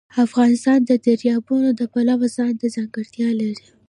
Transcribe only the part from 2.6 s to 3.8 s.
ځانګړتیا لري.